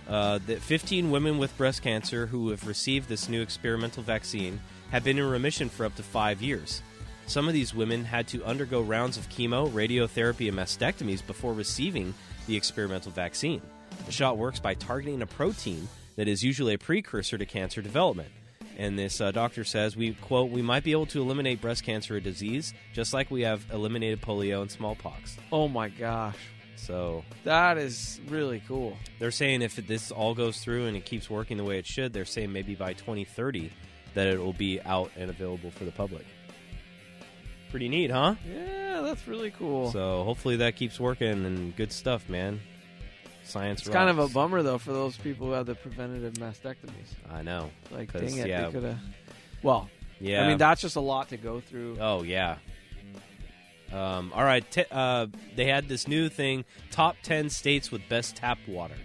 [0.07, 4.59] Uh, that 15 women with breast cancer who have received this new experimental vaccine
[4.91, 6.81] have been in remission for up to five years.
[7.27, 12.13] Some of these women had to undergo rounds of chemo, radiotherapy, and mastectomies before receiving
[12.45, 13.61] the experimental vaccine.
[14.05, 15.87] The shot works by targeting a protein
[16.17, 18.29] that is usually a precursor to cancer development.
[18.77, 22.17] And this uh, doctor says, we quote, we might be able to eliminate breast cancer,
[22.17, 25.37] a disease, just like we have eliminated polio and smallpox.
[25.51, 26.37] Oh my gosh,
[26.75, 28.97] So that is really cool.
[29.19, 32.13] they're saying if this all goes through and it keeps working the way it should,
[32.13, 33.71] they're saying maybe by 2030
[34.13, 36.25] that it will be out and available for the public.
[37.71, 38.35] Pretty neat, huh?
[38.47, 39.91] Yeah, that's really cool.
[39.91, 42.61] So hopefully that keeps working and good stuff, man.
[43.43, 43.81] Science.
[43.81, 47.13] it's kind of a bummer though for those people who have the preventative mastectomies.
[47.29, 47.69] I know.
[47.91, 48.65] Like, dang it, yeah.
[48.65, 48.99] they could have.
[49.61, 50.43] Well, Yeah.
[50.43, 51.97] I mean that's just a lot to go through.
[51.99, 52.57] Oh yeah.
[53.93, 54.69] Um, all right.
[54.69, 58.95] T- uh, they had this new thing: top ten states with best tap water.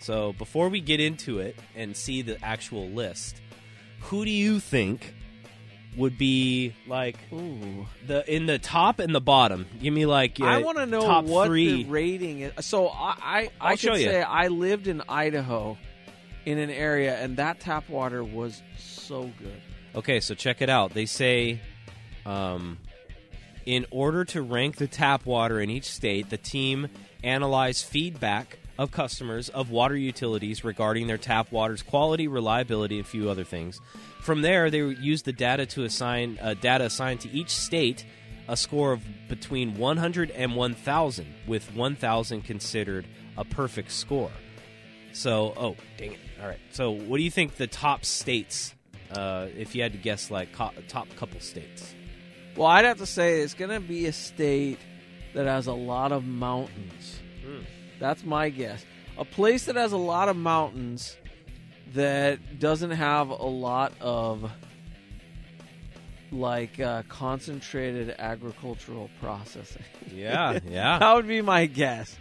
[0.00, 3.40] So before we get into it and see the actual list,
[4.00, 5.14] who do you think
[5.96, 7.86] would be like Ooh.
[8.06, 9.66] the in the top and the bottom?
[9.80, 11.82] Give me like I want to know top what three.
[11.82, 12.64] the rating is.
[12.64, 13.76] So I, I, I you.
[13.76, 15.76] say I lived in Idaho,
[16.46, 19.60] in an area, and that tap water was so good.
[19.94, 20.94] Okay, so check it out.
[20.94, 21.60] They say,
[22.24, 22.78] um,
[23.70, 26.88] in order to rank the tap water in each state, the team
[27.22, 33.08] analyzed feedback of customers of water utilities regarding their tap water's quality, reliability, and a
[33.08, 33.80] few other things.
[34.22, 38.04] From there, they used the data to assign uh, data assigned to each state
[38.48, 43.06] a score of between 100 and 1,000, with 1,000 considered
[43.38, 44.32] a perfect score.
[45.12, 46.18] So, oh, dang it.
[46.42, 46.58] All right.
[46.72, 48.74] So, what do you think the top states,
[49.12, 51.94] uh, if you had to guess, like co- top couple states?
[52.60, 54.78] Well, I'd have to say it's going to be a state
[55.32, 57.18] that has a lot of mountains.
[57.42, 57.62] Hmm.
[57.98, 58.84] That's my guess.
[59.16, 61.16] A place that has a lot of mountains
[61.94, 64.52] that doesn't have a lot of
[66.30, 69.82] like uh, concentrated agricultural processing.
[70.14, 70.98] Yeah, yeah.
[70.98, 72.14] that would be my guess.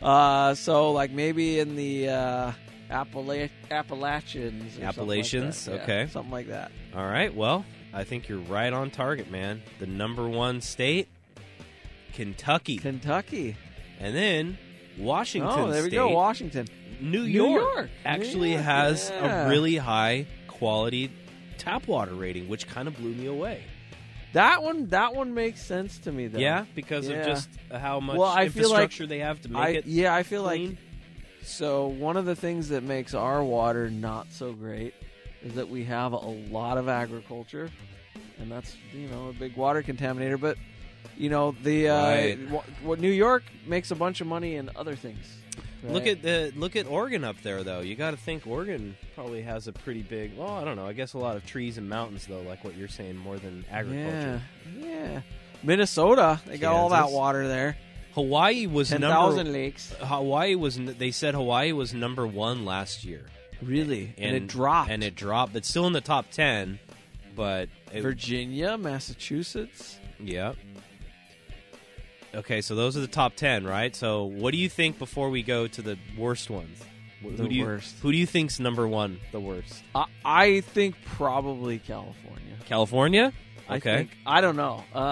[0.00, 2.52] Uh, so, like maybe in the uh,
[2.90, 4.62] Appala- Appalachians.
[4.62, 5.74] or something like Appalachians, that.
[5.74, 6.06] Yeah, okay.
[6.10, 6.72] something like that.
[6.94, 7.34] All right.
[7.34, 9.62] Well, I think you're right on target, man.
[9.78, 11.08] The number one state,
[12.12, 13.56] Kentucky, Kentucky.
[14.00, 14.58] and then
[14.98, 15.50] Washington.
[15.52, 15.96] Oh, there we State.
[15.96, 16.08] go.
[16.08, 16.66] Washington.
[17.00, 17.90] New York, York.
[18.04, 19.46] actually New York, has yeah.
[19.46, 21.10] a really high quality
[21.58, 23.62] tap water rating, which kind of blew me away.
[24.32, 24.88] That one.
[24.88, 26.26] That one makes sense to me.
[26.28, 26.38] Though.
[26.38, 27.16] Yeah, because Yeah.
[27.16, 29.86] of just how much Well, I feel like infrastructure they have to make I, it.
[29.86, 30.70] yeah, I feel clean.
[30.70, 30.78] like
[31.42, 31.86] so.
[31.88, 34.94] One of the things that makes our water not so great
[35.46, 37.70] is that we have a lot of agriculture,
[38.38, 40.40] and that's you know a big water contaminator.
[40.40, 40.56] But
[41.16, 42.98] you know the uh, Right.
[43.00, 45.24] New York makes a bunch of money in other things.
[45.84, 47.78] Look at the look at Oregon up there, though.
[47.80, 50.36] You got to think Oregon probably has a pretty big.
[50.36, 50.86] Well, I don't know.
[50.86, 53.64] I guess a lot of trees and mountains, though, like what you're saying, more than
[53.70, 54.42] agriculture.
[54.80, 55.20] Yeah, yeah.
[55.62, 57.76] Minnesota, they got all that water there.
[58.14, 59.14] Hawaii was Ten number.
[59.14, 59.94] thousand lakes.
[60.00, 60.76] Hawaii was.
[60.76, 63.26] They said Hawaii was number one last year,
[63.62, 64.90] Really, and, it dropped.
[64.90, 66.78] And it dropped, but still in the top ten.
[67.34, 69.98] But it, Virginia, Massachusetts.
[70.20, 70.52] yeah.
[72.34, 73.94] Okay, so those are the top ten, right?
[73.96, 76.82] So, what do you think before we go to the worst ones?
[77.22, 77.96] Who The do you, worst.
[78.02, 79.18] Who do you think's number one?
[79.32, 79.82] The worst.
[79.94, 82.54] I, I think probably California.
[82.66, 83.32] California.
[83.68, 83.96] I Okay.
[83.96, 84.84] think, I don't know.
[84.94, 85.02] Um,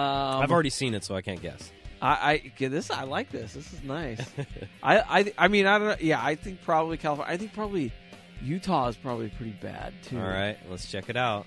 [0.41, 1.71] I've already seen it, so I can't guess.
[2.01, 2.91] I, I okay, this.
[2.91, 3.53] I like this.
[3.53, 4.19] This is nice.
[4.83, 5.33] I, I.
[5.37, 5.95] I mean, I don't know.
[5.99, 7.33] Yeah, I think probably California.
[7.33, 7.91] I think probably
[8.43, 10.17] Utah is probably pretty bad too.
[10.19, 11.45] All right, let's check it out.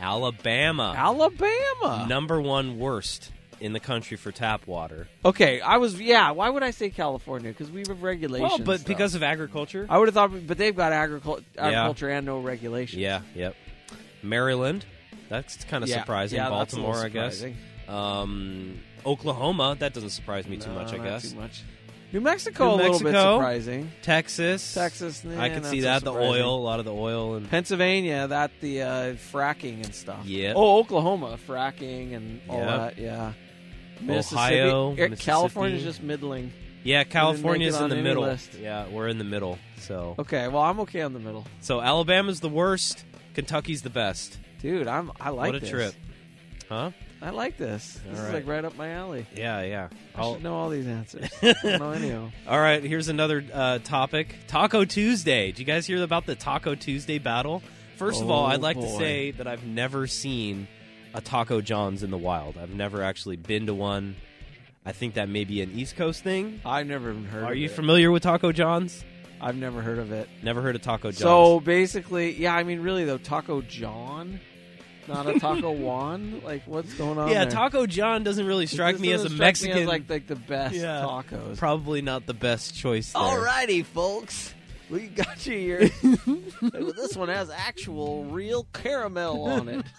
[0.00, 2.06] Alabama, Alabama.
[2.08, 5.06] number one worst in the country for tap water.
[5.24, 5.98] Okay, I was.
[6.00, 6.32] Yeah.
[6.32, 7.50] Why would I say California?
[7.50, 8.50] Because we have regulations.
[8.50, 8.88] Well, but though.
[8.88, 9.86] because of agriculture.
[9.88, 11.66] I would have thought, but they've got agricul- Yeah.
[11.66, 13.00] agriculture and no regulations.
[13.00, 13.54] Yeah, yep.
[14.22, 14.84] Maryland,
[15.28, 16.38] that's kind of Yeah, surprising.
[16.38, 17.44] yeah, that's a little Baltimore, I guess.
[17.88, 20.92] Um, Oklahoma, that doesn't surprise me too much.
[20.92, 21.30] I not guess.
[21.30, 21.62] too much.
[22.14, 23.36] New Mexico, New a little bit Mexico.
[23.38, 23.92] surprising.
[24.02, 26.04] Texas, Texas, I can not see so that.
[26.04, 26.42] The surprising.
[26.44, 28.86] oil, a lot of the oil, and Pennsylvania, that the uh,
[29.32, 30.24] fracking and stuff.
[30.24, 30.52] Yeah.
[30.54, 32.68] Oh, Oklahoma, fracking and all Yep.
[32.68, 32.98] that.
[32.98, 33.32] Yeah.
[34.08, 35.16] Ohio, Mississippi.
[35.16, 36.52] California's just middling.
[36.84, 38.22] yeah, California's in the any middle.
[38.22, 38.54] list.
[38.60, 39.58] Yeah, we're in the middle.
[39.78, 43.04] So, Okay, well, I'm okay on the middle, so Alabama's the worst.
[43.34, 44.38] Kentucky's the best.
[44.60, 44.86] dude.
[44.86, 45.10] I'm.
[45.20, 45.68] I like what a this.
[45.70, 45.94] trip,
[46.68, 46.92] huh?
[47.24, 47.98] I like this.
[48.08, 48.34] This is right.
[48.34, 49.26] like right up my alley.
[49.34, 49.88] Yeah, yeah.
[50.14, 51.28] I I'll- should know all these answers.
[51.42, 52.32] I know any of 'em.
[52.46, 55.46] All right, here's another uh, topic: Taco Tuesday.
[55.46, 57.62] Did you guys hear about the Taco Tuesday battle?
[57.96, 60.68] First of all, Oh, I'd like to say that I've never seen
[61.14, 62.58] a Taco John's in the wild.
[62.58, 64.16] I've never actually been to one.
[64.84, 66.60] I think that may be an East Coast thing.
[66.66, 67.44] I've never even heard.
[67.44, 67.70] Are you it.
[67.70, 69.02] familiar with Taco John's?
[69.40, 70.28] I've never heard of it.
[70.42, 71.18] Never heard of Taco John's.
[71.18, 74.40] So basically, yeah, I mean, really though, Taco John,
[75.08, 76.40] not a Taco Juan.
[76.44, 77.28] Like, what's going on?
[77.28, 77.52] yeah, there?
[77.52, 79.86] Taco John doesn't really strike This me as a doesn't strike me Mexican.
[79.88, 81.02] like like the best Yeah.
[81.06, 81.56] tacos.
[81.58, 83.12] probably not the best choice.
[83.12, 83.22] There.
[83.22, 84.54] Alrighty, folks.
[84.90, 85.90] We got you here.
[86.62, 89.86] this one has actual real caramel on it.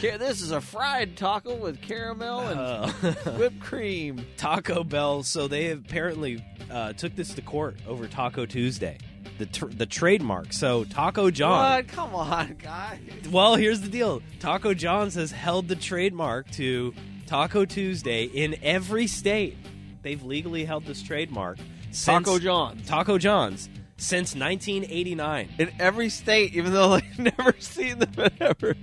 [0.00, 2.88] Ca- this is a fried taco with caramel and Uh,
[3.38, 4.24] whipped cream.
[4.36, 5.22] Taco Bell.
[5.22, 8.98] So they apparently uh, took this to court over Taco Tuesday,
[9.38, 10.52] the tr- the trademark.
[10.52, 11.76] So Taco John.
[11.76, 11.88] What?
[11.88, 13.00] Come on, guys.
[13.30, 14.22] Well, here's the deal.
[14.40, 16.94] Taco John's has held the trademark to
[17.26, 19.56] Taco Tuesday in every state.
[20.02, 21.58] They've legally held this trademark.
[21.90, 22.86] Since, Taco John's.
[22.86, 25.48] Taco John's since 1989.
[25.58, 28.74] In every state, even though I've never seen them ever.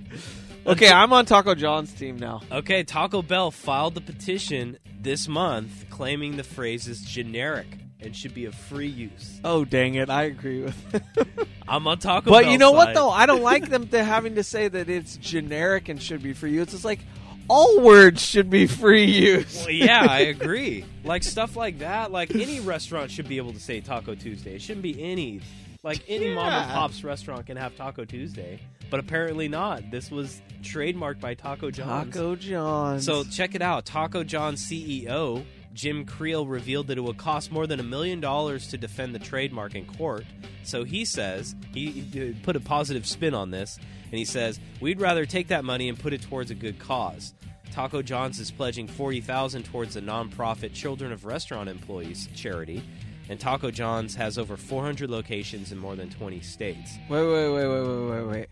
[0.66, 2.42] Okay, I'm on Taco John's team now.
[2.50, 7.66] Okay, Taco Bell filed the petition this month claiming the phrase is generic
[8.00, 9.40] and should be of free use.
[9.44, 10.10] Oh dang it!
[10.10, 11.48] I agree with.
[11.68, 13.10] I'm on Taco but Bell you know what though?
[13.10, 16.52] I don't like them to having to say that it's generic and should be free
[16.52, 16.74] use.
[16.74, 17.00] It's like
[17.48, 19.60] all words should be free use.
[19.60, 20.84] Well, yeah, I agree.
[21.04, 24.56] Like stuff like that, like any restaurant should be able to say Taco Tuesday.
[24.56, 25.40] It shouldn't be any
[25.82, 29.90] like any mom and pop's restaurant can have Taco Tuesday, but apparently not.
[29.90, 32.12] This was trademarked by Taco John's.
[32.14, 33.04] Taco John's.
[33.04, 33.86] So check it out.
[33.86, 35.44] Taco John's CEO
[35.76, 39.18] Jim Creel revealed that it would cost more than a million dollars to defend the
[39.18, 40.24] trademark in court.
[40.64, 43.78] So he says he he put a positive spin on this,
[44.10, 47.34] and he says we'd rather take that money and put it towards a good cause.
[47.72, 52.82] Taco John's is pledging forty thousand towards the nonprofit Children of Restaurant Employees charity,
[53.28, 56.92] and Taco John's has over four hundred locations in more than twenty states.
[57.10, 58.48] wait, wait, wait, wait, wait, wait, wait.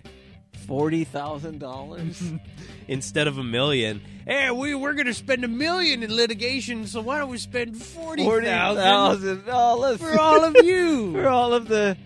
[0.67, 2.23] Forty thousand dollars.
[2.89, 7.01] Instead of a million, hey, we we're going to spend a million in litigation, so
[7.01, 9.45] why don't we spend forty thousand?
[9.47, 11.13] dollars oh, for all of you.
[11.21, 11.97] for all of the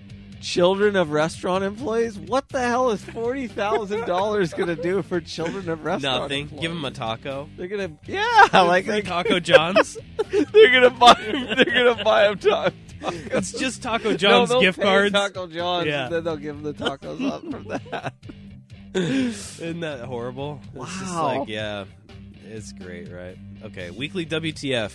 [0.41, 2.17] children of restaurant employees.
[2.19, 6.23] What the hell is forty thousand dollars going to do for children of restaurant?
[6.23, 6.43] Nothing.
[6.43, 6.63] Employees?
[6.63, 7.49] Give them a taco.
[7.57, 9.99] They're gonna, yeah, like Free like Taco John's.
[10.31, 11.15] they're gonna buy.
[11.21, 12.73] They're gonna buy them tacos.
[13.03, 15.13] it's just Taco John's they'll gift cards.
[15.13, 16.05] Taco John's, Yeah.
[16.07, 18.15] and then they'll give them the tacos up from that.
[19.61, 20.61] Isn't that horrible?
[20.75, 21.39] It's just Wow.
[21.41, 21.85] like, yeah,
[22.47, 23.37] it's great, right?
[23.65, 24.95] Okay, weekly WTF.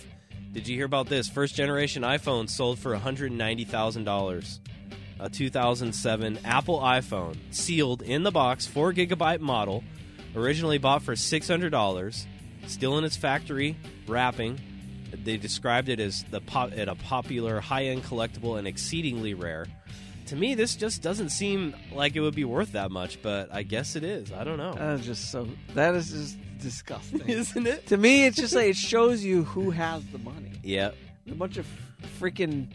[0.52, 1.28] Did you hear about this?
[1.28, 4.58] First generation iPhone sold for $190,000.
[5.20, 9.82] A 2007 Apple iPhone, sealed in the box, 4 gigabyte model,
[10.36, 12.26] originally bought for $600,
[12.66, 13.76] still in its factory
[14.08, 14.60] wrapping.
[15.12, 19.66] They described it as the pop, at a popular high-end collectible and exceedingly rare.
[20.26, 23.62] To me, this just doesn't seem like it would be worth that much, but I
[23.62, 24.32] guess it is.
[24.32, 24.72] I don't know.
[24.74, 25.46] That is just so.
[25.74, 27.20] That is just disgusting.
[27.28, 27.86] Isn't it?
[27.88, 30.52] to me, it's just like it shows you who has the money.
[30.62, 30.92] Yeah.
[31.30, 31.66] A bunch of
[32.18, 32.68] freaking.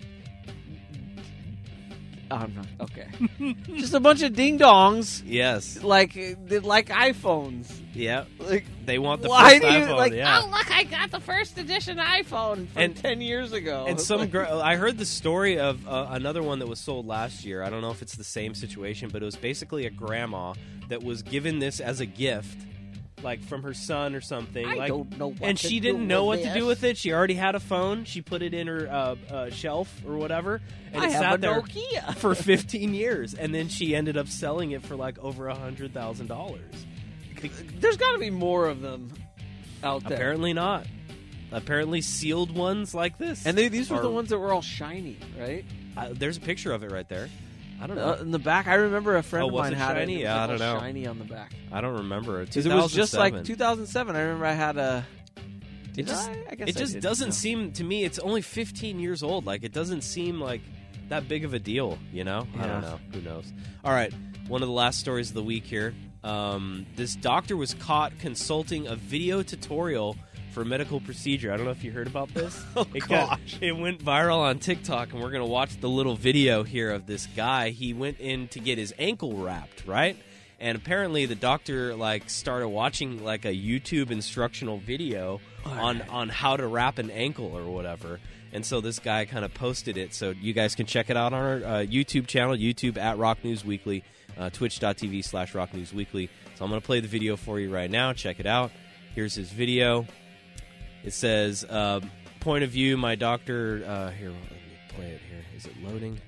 [2.32, 3.08] Oh, I'm not okay.
[3.76, 5.82] just a bunch of ding dongs, Yes.
[5.84, 6.16] like
[6.64, 7.72] like iPhones.
[7.96, 8.26] Yeah.
[8.40, 9.98] Like They want the Why first do you- iPhone.
[9.98, 10.42] like, yeah.
[10.44, 12.68] Oh, look, I got the first edition iPhone.
[12.70, 13.86] from And- ten years ago.
[13.88, 17.08] And some, like- gr- I heard the story of uh, another one that was sold
[17.08, 17.64] last year.
[17.64, 20.54] I don't know if it's the same situation, but it was basically a grandma
[20.90, 22.58] that was given this as a gift,
[23.24, 24.66] like from her son or something.
[24.66, 26.84] I like, don't know what and to she didn't know what with to do with
[26.84, 26.98] it.
[26.98, 28.06] She already had a phone.
[28.06, 30.62] She put it in her uh, uh, shelf or whatever,
[30.94, 32.16] and I it have sat a there Nokia.
[32.18, 35.94] for 15 years, and then she ended up selling it for like over a hundred
[35.94, 36.86] thousand dollars.
[37.80, 39.14] There's got to be more of them
[39.84, 40.18] out there.
[40.18, 40.86] Apparently not.
[41.52, 43.46] Apparently sealed ones like this.
[43.46, 45.66] And they, these were the ones that were all shiny, right?
[45.98, 47.30] Uh, there's a picture of it right there.
[47.82, 48.14] I don't know.
[48.14, 50.16] Uh, in the back, I remember a friend Oh, of was mine it had shiny?
[50.16, 50.16] it.
[50.16, 50.80] It was Yeah, like I don't all know.
[50.82, 51.54] Shiny on the back.
[51.72, 52.46] I don't remember.
[52.46, 53.46] Because it was just like 2007.
[53.46, 54.16] 2007.
[54.16, 55.08] I remember I had a.
[55.94, 56.34] Did It just, I?
[56.52, 57.34] I guess it I just did, doesn't no.
[57.34, 58.04] seem to me.
[58.04, 59.46] It's only 15 years old.
[59.46, 60.62] Like it doesn't seem like
[61.10, 61.98] that big of a deal.
[62.12, 62.48] You know?
[62.60, 63.00] I don't know.
[63.14, 63.52] Who knows?
[63.84, 64.14] All right.
[64.48, 65.94] One of the last stories of the week here.
[66.24, 70.18] Um, this doctor was caught consulting a video tutorial
[70.52, 71.52] for a medical procedure.
[71.54, 72.64] I don't know if you heard about this.
[72.76, 76.64] Oh, it got- it went viral on TikTok, and we're gonna watch the little video
[76.64, 77.70] here of this guy.
[77.70, 80.18] He went in to get his ankle wrapped, right?
[80.62, 86.58] And apparently, the doctor like started watching like a YouTube instructional video on on how
[86.58, 88.20] to wrap an ankle or whatever.
[88.52, 91.34] And so this guy kind of posted it, so you guys can check it out
[91.34, 94.04] on our uh, YouTube channel, YouTube at Rock News Weekly,
[94.40, 96.30] uh, Twitch.tv slash Rock News Weekly.
[96.56, 98.12] So I'm going to play the video for you right now.
[98.12, 98.72] Check it out.
[99.14, 100.08] Here's his video.
[101.04, 102.02] It says, uh,
[102.40, 104.58] "Point of view, my doctor." Uh, here, let me
[104.90, 105.22] play it.
[105.30, 106.20] Here is it loading?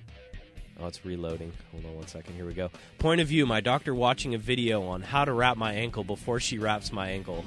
[0.79, 1.53] Oh, it's reloading.
[1.71, 2.33] Hold on one second.
[2.35, 2.71] Here we go.
[2.97, 6.39] Point of view, my doctor watching a video on how to wrap my ankle before
[6.39, 7.45] she wraps my ankle.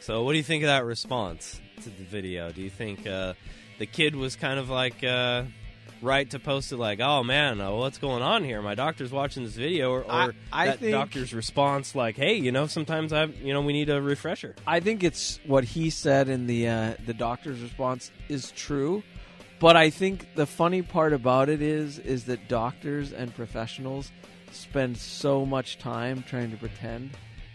[0.00, 2.50] So, what do you think of that response to the video?
[2.50, 3.34] Do you think uh,
[3.78, 5.44] the kid was kind of like uh,
[6.02, 8.62] right to post it like, "Oh man, uh, what's going on here?
[8.62, 12.34] My doctor's watching this video," or, or I- I that think- doctor's response like, "Hey,
[12.34, 15.90] you know, sometimes I, you know, we need a refresher." I think it's what he
[15.90, 19.02] said in the uh, the doctor's response is true,
[19.58, 24.10] but I think the funny part about it is is that doctors and professionals
[24.52, 27.10] spend so much time trying to pretend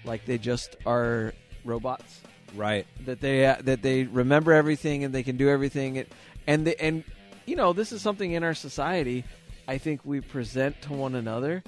[0.05, 1.33] like they just are
[1.65, 2.21] robots
[2.55, 2.85] Right.
[3.05, 6.07] that they uh, that they remember everything and they can do everything and
[6.47, 7.03] and they, and
[7.45, 9.23] you know this is something in our society
[9.67, 11.63] I think we present to one another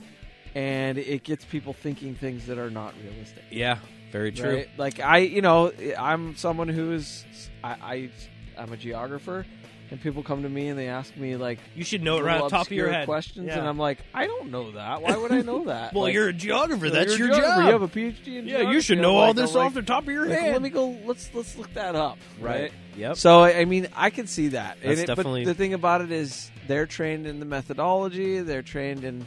[0.56, 3.44] and it gets people thinking things that are not realistic.
[3.52, 3.80] Yeah.
[4.12, 4.56] Very true.
[4.56, 4.70] Right?
[4.78, 7.26] Like I, you know, I'm someone who is
[7.64, 8.10] I, I
[8.58, 9.46] I'm a geographer,
[9.92, 12.40] and people come to me and they ask me like You should know it right
[12.42, 13.06] on top of your head.
[13.06, 13.60] questions, Yeah.
[13.60, 15.02] and I'm like, I don't know that.
[15.02, 15.94] Why would I know that?
[15.94, 16.90] well, Like, you're a geographer.
[16.90, 17.56] That's your geographer.
[17.56, 17.66] job.
[17.66, 19.74] You have a PhD in yeah, you should know all like- this I'm off like,
[19.74, 20.54] the top of your head.
[20.54, 20.98] Let me go.
[21.06, 22.18] Let's let's look that up.
[22.40, 22.72] Right.
[22.98, 23.18] Yep.
[23.18, 24.78] So I I mean, I can see that.
[24.84, 28.40] That's it- definitely- But the thing about it is, they're trained in the methodology.
[28.42, 29.26] They're trained in,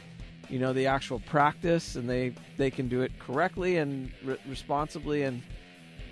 [0.49, 5.23] you know, the actual practice, and they they can do it correctly and re- responsibly.
[5.23, 5.41] And,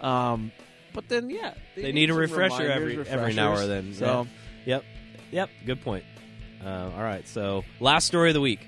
[0.01, 0.51] um,
[0.93, 4.27] but then yeah, They need a refresher every- reminders, every now or then, So
[4.65, 4.83] Yep.
[5.31, 5.49] Yep.
[5.65, 6.03] Good point.
[6.63, 7.27] Uh, all right.
[7.27, 8.59] So, last story of the week.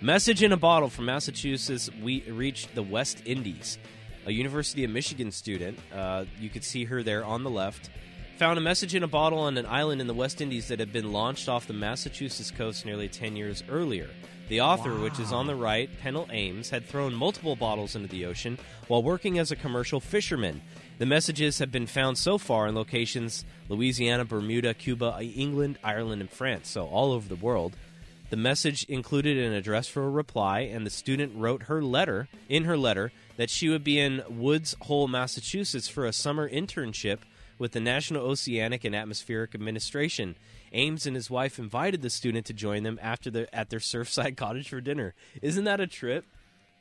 [0.00, 1.90] Message in a bottle from Massachusetts.
[2.02, 3.78] We reached the West Indies.
[4.26, 7.90] A University of Michigan student, uh, you could see her there on the left,
[8.38, 10.92] found a message in a bottle on an island in the West Indies that had
[10.92, 14.08] been launched off the Massachusetts coast nearly 10 years earlier.
[14.48, 18.26] The author, which is on the right, Pennell Ames, had thrown multiple bottles into the
[18.26, 20.62] ocean while working as a commercial fisherman.
[20.98, 26.30] The messages have been found so far in locations Louisiana, Bermuda, Cuba, England, Ireland, and
[26.30, 27.74] France, so all over the world.
[28.30, 32.64] The message included an address for a reply, and the student wrote her letter in
[32.64, 37.18] her letter that she would be in Woods Hole, Massachusetts for a summer internship
[37.58, 40.36] with the National Oceanic and Atmospheric Administration.
[40.72, 44.36] Ames and his wife invited the student to join them after the, at their Surfside
[44.36, 45.14] cottage for dinner.
[45.42, 46.24] Isn't that a trip?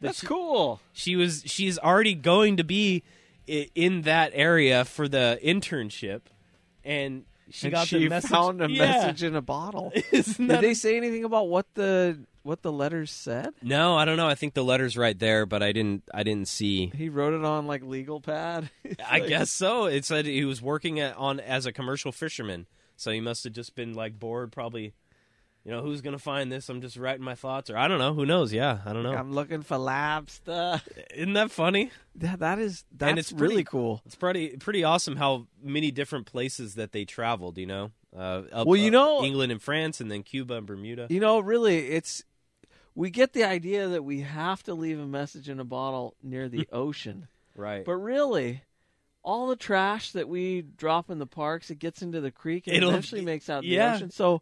[0.02, 0.80] That that's she- cool.
[0.94, 3.04] She was she's already going to be
[3.48, 6.22] in that area for the internship,
[6.84, 8.30] and she And got she the message.
[8.30, 8.86] found a Yeah.
[8.92, 9.92] message in a bottle.
[10.12, 10.26] Did
[10.62, 13.54] they say anything about what the what the letters said?
[13.62, 14.28] No, I don't know.
[14.28, 16.04] I think the letter's right there, but I didn't.
[16.14, 16.92] I didn't see.
[16.96, 18.70] He wrote it on like legal pad.
[19.08, 19.86] I guess so.
[19.86, 23.52] It said he was working at, on as a commercial fisherman, so he must have
[23.54, 24.54] just been like bored.
[24.54, 24.94] Probably,
[25.66, 26.70] you know, who's gonna find this?
[26.70, 28.14] I'm just writing my thoughts, or I don't know.
[28.14, 28.54] Who knows?
[28.54, 29.14] Yeah, I don't know.
[29.14, 30.88] I'm looking for lab stuff.
[31.14, 31.92] Isn't that funny?
[32.16, 34.02] That, that is that's it's really cool.
[34.06, 37.58] It's pretty pretty awesome how many different places that they traveled.
[37.58, 41.08] You know, uh, up, Well, you know- England and France, and then Cuba and Bermuda.
[41.10, 42.24] You know, really, it's
[42.98, 46.50] we get the idea that we have to leave a message in a bottle near
[46.50, 47.86] the ocean, Right.
[47.86, 48.64] but really.
[49.24, 52.78] All the trash that we drop in the parks, it gets into the creek and
[52.78, 53.90] It'll- eventually makes out in yeah.
[53.90, 54.12] the ocean.
[54.12, 54.42] So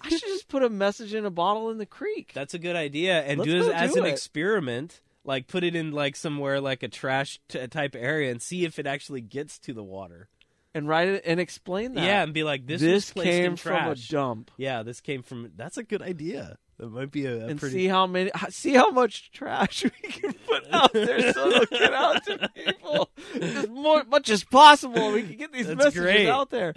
[0.00, 2.32] I should just put a message in a bottle in the creek.
[2.34, 4.10] That's a good idea, and Let's do it as do an it.
[4.10, 5.00] experiment.
[5.24, 8.78] Like put it in like somewhere like a trash t- type area and see if
[8.78, 10.28] it actually gets to the water.
[10.74, 12.04] and write it and explain that.
[12.04, 14.50] Yeah, and be like, this, this was placed came in from a dump.
[14.58, 15.50] Yeah, this came from.
[15.56, 16.58] That's a good idea.
[16.78, 17.74] That might be a, a and pretty.
[17.74, 21.92] see how many see how much trash we can put out there so it'll get
[21.94, 23.08] out to people
[23.40, 25.12] as more, much as possible.
[25.12, 26.28] We can get these That's messages great.
[26.28, 26.74] out there.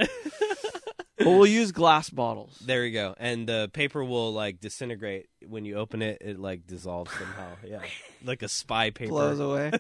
[1.19, 2.57] But we'll use glass bottles.
[2.65, 6.17] There you go, and the paper will like disintegrate when you open it.
[6.21, 7.47] It like dissolves somehow.
[7.67, 7.81] Yeah,
[8.25, 9.09] like a spy paper.
[9.09, 9.71] Blows away.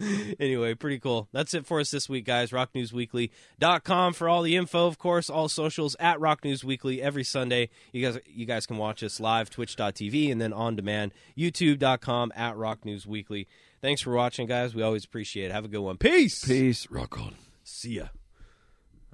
[0.40, 1.28] anyway, pretty cool.
[1.32, 2.52] That's it for us this week, guys.
[2.52, 5.28] RockNewsWeekly.com for all the info, of course.
[5.28, 7.68] All socials at Rock News Weekly every Sunday.
[7.92, 12.56] You guys, you guys can watch us live, Twitch.tv, and then on demand, YouTube.com at
[12.56, 13.46] Rock News Weekly.
[13.82, 14.74] Thanks for watching, guys.
[14.74, 15.52] We always appreciate it.
[15.52, 15.98] Have a good one.
[15.98, 16.44] Peace.
[16.44, 16.90] Peace.
[16.90, 17.34] Rock on.
[17.62, 18.06] See ya.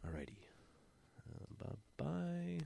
[0.07, 0.44] Alrighty.
[2.05, 2.59] Bye.